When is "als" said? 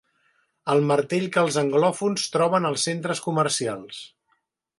2.71-2.87